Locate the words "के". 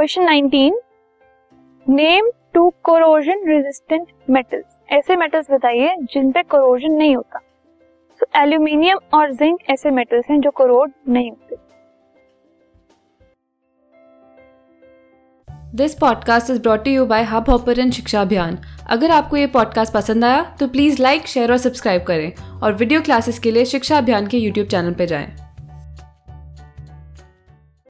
23.38-23.50, 24.26-24.38